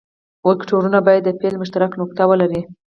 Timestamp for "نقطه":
2.01-2.23